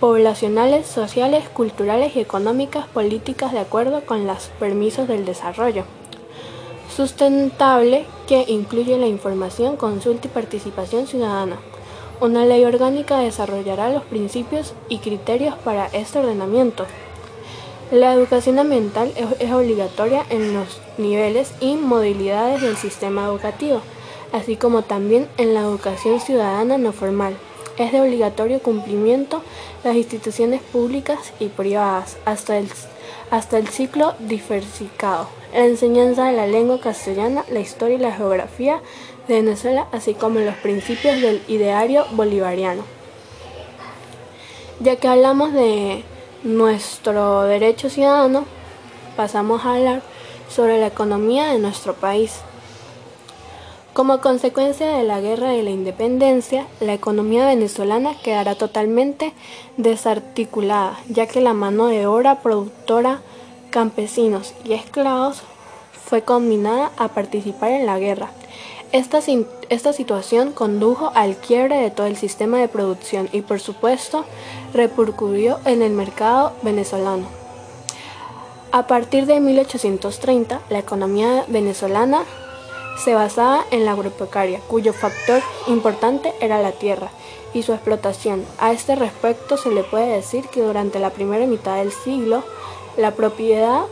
poblacionales, 0.00 0.86
sociales, 0.86 1.46
culturales 1.50 2.16
y 2.16 2.20
económicas 2.20 2.86
políticas 2.88 3.52
de 3.52 3.58
acuerdo 3.58 4.00
con 4.06 4.26
los 4.26 4.46
permisos 4.58 5.06
del 5.06 5.26
desarrollo. 5.26 5.84
Sustentable 6.88 8.06
que 8.26 8.46
incluye 8.48 8.96
la 8.96 9.06
información, 9.06 9.76
consulta 9.76 10.26
y 10.26 10.30
participación 10.30 11.06
ciudadana. 11.06 11.58
Una 12.18 12.46
ley 12.46 12.64
orgánica 12.64 13.18
desarrollará 13.18 13.90
los 13.90 14.02
principios 14.04 14.72
y 14.88 14.98
criterios 14.98 15.54
para 15.56 15.86
este 15.88 16.18
ordenamiento. 16.18 16.86
La 17.90 18.14
educación 18.14 18.58
ambiental 18.58 19.12
es 19.38 19.52
obligatoria 19.52 20.24
en 20.30 20.54
los 20.54 20.80
niveles 20.96 21.52
y 21.60 21.76
modalidades 21.76 22.62
del 22.62 22.76
sistema 22.76 23.26
educativo, 23.26 23.82
así 24.32 24.56
como 24.56 24.82
también 24.82 25.28
en 25.36 25.54
la 25.54 25.60
educación 25.60 26.20
ciudadana 26.20 26.78
no 26.78 26.92
formal 26.92 27.36
es 27.80 27.92
de 27.92 28.00
obligatorio 28.02 28.60
cumplimiento 28.60 29.42
las 29.84 29.96
instituciones 29.96 30.60
públicas 30.60 31.32
y 31.40 31.46
privadas 31.46 32.18
hasta 32.26 32.58
el, 32.58 32.68
hasta 33.30 33.56
el 33.56 33.68
ciclo 33.68 34.14
diversificado, 34.18 35.28
la 35.54 35.64
enseñanza 35.64 36.26
de 36.26 36.34
la 36.34 36.46
lengua 36.46 36.78
castellana, 36.78 37.42
la 37.50 37.60
historia 37.60 37.96
y 37.96 38.00
la 38.00 38.12
geografía 38.12 38.80
de 39.28 39.36
Venezuela, 39.36 39.86
así 39.92 40.12
como 40.12 40.40
los 40.40 40.56
principios 40.56 41.22
del 41.22 41.42
ideario 41.48 42.04
bolivariano. 42.12 42.84
Ya 44.80 44.96
que 44.96 45.08
hablamos 45.08 45.54
de 45.54 46.04
nuestro 46.42 47.42
derecho 47.44 47.88
ciudadano, 47.88 48.44
pasamos 49.16 49.64
a 49.64 49.76
hablar 49.76 50.02
sobre 50.50 50.78
la 50.78 50.88
economía 50.88 51.48
de 51.48 51.58
nuestro 51.58 51.94
país. 51.94 52.40
Como 53.92 54.20
consecuencia 54.20 54.86
de 54.86 55.02
la 55.02 55.20
Guerra 55.20 55.50
de 55.50 55.64
la 55.64 55.70
Independencia, 55.70 56.64
la 56.78 56.94
economía 56.94 57.44
venezolana 57.46 58.14
quedará 58.22 58.54
totalmente 58.54 59.32
desarticulada, 59.78 61.00
ya 61.08 61.26
que 61.26 61.40
la 61.40 61.54
mano 61.54 61.88
de 61.88 62.06
obra 62.06 62.40
productora, 62.40 63.20
campesinos 63.70 64.54
y 64.64 64.74
esclavos 64.74 65.42
fue 66.04 66.22
combinada 66.22 66.92
a 66.98 67.08
participar 67.08 67.72
en 67.72 67.86
la 67.86 67.98
guerra. 67.98 68.30
Esta, 68.92 69.20
esta, 69.68 69.92
situación 69.92 70.52
condujo 70.52 71.10
al 71.16 71.36
quiebre 71.36 71.76
de 71.76 71.90
todo 71.90 72.06
el 72.06 72.16
sistema 72.16 72.58
de 72.58 72.68
producción 72.68 73.28
y 73.32 73.42
por 73.42 73.58
supuesto 73.58 74.24
repercutió 74.72 75.58
en 75.64 75.82
el 75.82 75.92
mercado 75.92 76.52
venezolano. 76.62 77.26
A 78.70 78.86
partir 78.86 79.26
de 79.26 79.40
1830, 79.40 80.60
la 80.70 80.78
economía 80.78 81.44
venezolana 81.48 82.22
se 83.02 83.14
basaba 83.14 83.64
en 83.70 83.84
la 83.84 83.92
agropecuaria, 83.92 84.60
cuyo 84.68 84.92
factor 84.92 85.42
importante 85.66 86.34
era 86.40 86.60
la 86.60 86.72
tierra 86.72 87.10
y 87.54 87.62
su 87.62 87.72
explotación. 87.72 88.44
A 88.58 88.72
este 88.72 88.94
respecto 88.94 89.56
se 89.56 89.70
le 89.70 89.82
puede 89.82 90.08
decir 90.08 90.46
que 90.48 90.62
durante 90.62 90.98
la 90.98 91.10
primera 91.10 91.46
mitad 91.46 91.76
del 91.76 91.92
siglo 91.92 92.44
la 92.96 93.12
propiedad 93.12 93.82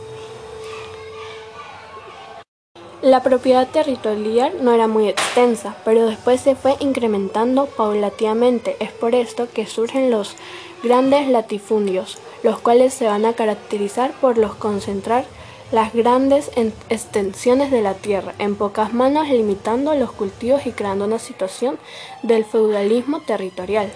la 3.01 3.23
propiedad 3.23 3.65
territorial 3.65 4.55
no 4.61 4.73
era 4.73 4.89
muy 4.89 5.07
extensa, 5.07 5.77
pero 5.85 6.05
después 6.05 6.41
se 6.41 6.55
fue 6.55 6.75
incrementando 6.81 7.65
paulatinamente. 7.65 8.75
Es 8.81 8.91
por 8.91 9.15
esto 9.15 9.47
que 9.53 9.65
surgen 9.65 10.11
los 10.11 10.35
grandes 10.83 11.29
latifundios, 11.29 12.17
los 12.43 12.59
cuales 12.59 12.93
se 12.93 13.07
van 13.07 13.25
a 13.25 13.33
caracterizar 13.33 14.11
por 14.19 14.37
los 14.37 14.53
concentrar 14.55 15.23
las 15.71 15.93
grandes 15.93 16.49
extensiones 16.89 17.69
de 17.69 17.81
la 17.81 17.93
tierra 17.93 18.33
en 18.39 18.55
pocas 18.55 18.93
manos, 18.93 19.29
limitando 19.29 19.93
los 19.93 20.11
cultivos 20.11 20.65
y 20.65 20.71
creando 20.71 21.05
una 21.05 21.19
situación 21.19 21.77
del 22.23 22.43
feudalismo 22.43 23.21
territorial. 23.21 23.91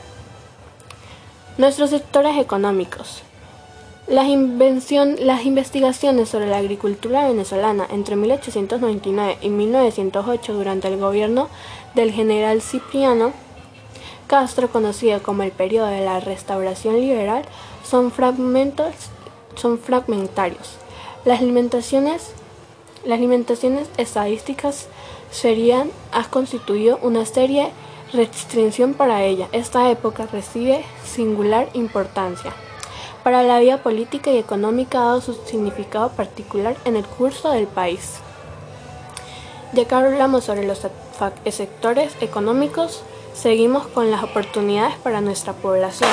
Nuestros 1.57 1.89
sectores 1.89 2.38
económicos. 2.38 3.23
Las, 4.07 4.28
las, 5.19 5.45
investigaciones 5.45 6.29
sobre 6.29 6.47
la 6.47 6.57
agricultura 6.57 7.28
venezolana 7.28 7.88
entre 7.89 8.17
1899 8.17 9.38
y 9.41 9.50
1908 9.50 10.53
durante 10.53 10.89
el 10.89 11.00
gobierno 11.00 11.47
del 11.95 12.12
general 12.12 12.62
Cipriano 12.62 13.31
Castro, 14.28 14.69
conocido 14.69 15.23
como 15.23 15.44
el 15.44 15.51
periodo 15.51 15.88
de 15.88 16.03
la 16.03 16.19
restauración 16.19 17.00
liberal, 17.00 17.44
son, 17.83 18.12
fragmentos, 18.12 18.94
son 19.56 19.79
fragmentarios. 19.79 20.82
Las 21.25 21.39
alimentaciones, 21.39 22.31
las 23.06 23.19
estadísticas 23.97 24.88
serían, 25.31 25.89
ha 26.11 26.25
constituido 26.25 27.00
una 27.01 27.25
serie 27.25 27.72
restricción 28.11 28.94
para 28.94 29.23
ella. 29.23 29.47
Esta 29.53 29.89
época 29.89 30.28
recibe 30.29 30.83
singular 31.06 31.69
importancia. 31.75 32.51
Para 33.23 33.41
la 33.44 33.59
vida 33.59 33.78
política 33.78 34.31
y 34.31 34.38
económica 34.38 35.00
dado 35.00 35.22
su 35.22 35.33
significado 35.33 36.09
particular 36.09 36.75
en 36.83 36.97
el 36.97 37.06
curso 37.06 37.51
del 37.51 37.67
país. 37.67 38.16
Ya 39.72 39.85
que 39.85 39.95
hablamos 39.95 40.44
sobre 40.44 40.67
los 40.67 40.81
sectores 41.50 42.17
económicos, 42.19 43.01
seguimos 43.33 43.88
con 43.88 44.12
las 44.12 44.23
oportunidades 44.23 44.95
para 44.97 45.22
nuestra 45.22 45.53
población. 45.53 46.09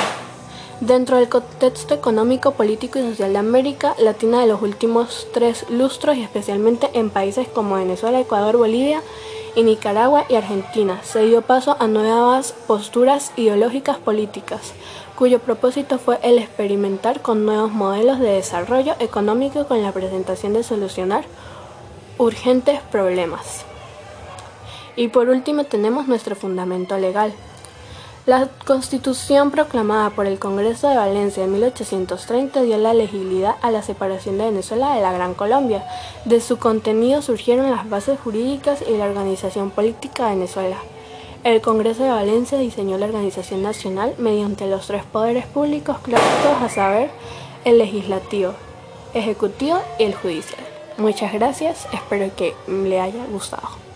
Dentro 0.81 1.17
del 1.17 1.29
contexto 1.29 1.93
económico, 1.93 2.53
político 2.53 2.97
y 2.97 3.03
social 3.03 3.33
de 3.33 3.37
América 3.37 3.93
Latina 3.99 4.41
de 4.41 4.47
los 4.47 4.63
últimos 4.63 5.27
tres 5.31 5.69
lustros 5.69 6.17
y 6.17 6.23
especialmente 6.23 6.89
en 6.93 7.11
países 7.11 7.47
como 7.47 7.75
Venezuela, 7.75 8.19
Ecuador, 8.19 8.57
Bolivia 8.57 9.03
y 9.55 9.61
Nicaragua 9.61 10.25
y 10.27 10.33
Argentina, 10.33 10.99
se 11.03 11.23
dio 11.23 11.43
paso 11.43 11.77
a 11.79 11.85
nuevas 11.85 12.53
posturas 12.65 13.31
ideológicas 13.35 13.99
políticas, 13.99 14.73
cuyo 15.15 15.37
propósito 15.37 15.99
fue 15.99 16.17
el 16.23 16.39
experimentar 16.39 17.21
con 17.21 17.45
nuevos 17.45 17.71
modelos 17.71 18.19
de 18.19 18.31
desarrollo 18.31 18.95
económico 18.97 19.67
con 19.67 19.83
la 19.83 19.91
presentación 19.91 20.53
de 20.53 20.63
solucionar 20.63 21.25
urgentes 22.17 22.79
problemas. 22.91 23.65
Y 24.95 25.09
por 25.09 25.29
último 25.29 25.63
tenemos 25.63 26.07
nuestro 26.07 26.35
fundamento 26.35 26.97
legal, 26.97 27.35
la 28.27 28.49
Constitución 28.67 29.49
proclamada 29.49 30.11
por 30.11 30.27
el 30.27 30.37
Congreso 30.37 30.87
de 30.87 30.95
Valencia 30.95 31.43
en 31.43 31.53
1830 31.53 32.61
dio 32.61 32.77
la 32.77 32.93
legibilidad 32.93 33.55
a 33.63 33.71
la 33.71 33.81
separación 33.81 34.37
de 34.37 34.45
Venezuela 34.45 34.93
de 34.93 35.01
la 35.01 35.11
Gran 35.11 35.33
Colombia. 35.33 35.83
De 36.25 36.39
su 36.39 36.57
contenido 36.57 37.23
surgieron 37.23 37.71
las 37.71 37.89
bases 37.89 38.19
jurídicas 38.19 38.83
y 38.87 38.95
la 38.95 39.05
organización 39.05 39.71
política 39.71 40.27
de 40.27 40.35
Venezuela. 40.35 40.77
El 41.43 41.61
Congreso 41.61 42.03
de 42.03 42.09
Valencia 42.09 42.59
diseñó 42.59 42.99
la 42.99 43.07
organización 43.07 43.63
nacional 43.63 44.13
mediante 44.19 44.67
los 44.67 44.85
tres 44.85 45.03
poderes 45.03 45.47
públicos 45.47 45.97
clásicos, 46.03 46.61
a 46.61 46.69
saber, 46.69 47.09
el 47.65 47.79
legislativo, 47.79 48.53
ejecutivo 49.15 49.79
y 49.97 50.03
el 50.03 50.13
judicial. 50.13 50.61
Muchas 50.97 51.33
gracias, 51.33 51.87
espero 51.91 52.29
que 52.35 52.53
le 52.67 53.01
haya 53.01 53.25
gustado. 53.31 53.90